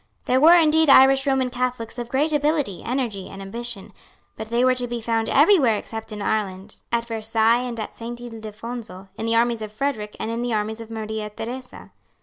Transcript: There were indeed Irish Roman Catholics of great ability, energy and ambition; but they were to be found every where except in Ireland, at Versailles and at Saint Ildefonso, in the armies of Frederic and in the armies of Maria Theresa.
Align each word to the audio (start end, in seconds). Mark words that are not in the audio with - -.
There 0.25 0.41
were 0.41 0.55
indeed 0.55 0.89
Irish 0.89 1.27
Roman 1.27 1.51
Catholics 1.51 1.99
of 1.99 2.09
great 2.09 2.33
ability, 2.33 2.81
energy 2.83 3.29
and 3.29 3.39
ambition; 3.39 3.93
but 4.35 4.47
they 4.49 4.65
were 4.65 4.73
to 4.73 4.87
be 4.87 4.99
found 4.99 5.29
every 5.29 5.59
where 5.59 5.75
except 5.75 6.11
in 6.11 6.23
Ireland, 6.23 6.81
at 6.91 7.05
Versailles 7.05 7.61
and 7.61 7.79
at 7.79 7.93
Saint 7.93 8.19
Ildefonso, 8.19 9.09
in 9.15 9.27
the 9.27 9.35
armies 9.35 9.61
of 9.61 9.71
Frederic 9.71 10.15
and 10.19 10.31
in 10.31 10.41
the 10.41 10.55
armies 10.55 10.81
of 10.81 10.89
Maria 10.89 11.29
Theresa. 11.29 11.91